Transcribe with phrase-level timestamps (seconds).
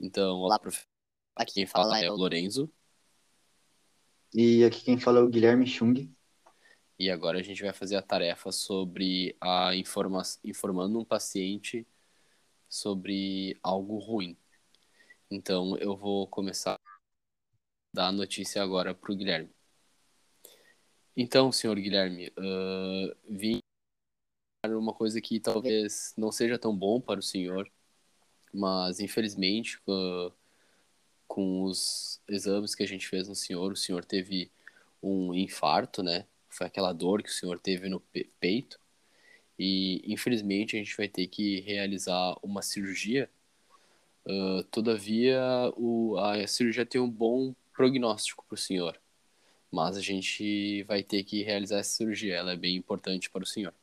[0.00, 0.86] Então, olá, professor.
[1.34, 2.72] Aqui quem fala é o Lorenzo.
[4.32, 6.08] E aqui quem fala é o Guilherme Chung.
[6.96, 11.84] E agora a gente vai fazer a tarefa sobre a informa informando um paciente
[12.68, 14.36] sobre algo ruim.
[15.28, 16.98] Então, eu vou começar a
[17.92, 19.50] dar a notícia agora para o Guilherme.
[21.16, 23.58] Então, senhor Guilherme, uh, vim
[24.64, 27.68] uma coisa que talvez não seja tão bom para o senhor,
[28.52, 29.80] mas infelizmente
[31.26, 34.50] com os exames que a gente fez no senhor, o senhor teve
[35.02, 36.26] um infarto, né?
[36.48, 38.00] Foi aquela dor que o senhor teve no
[38.40, 38.80] peito
[39.58, 43.30] e infelizmente a gente vai ter que realizar uma cirurgia.
[44.26, 45.40] Uh, todavia,
[45.76, 49.00] o, a cirurgia tem um bom prognóstico para o senhor,
[49.70, 53.46] mas a gente vai ter que realizar essa cirurgia, ela é bem importante para o
[53.46, 53.74] senhor.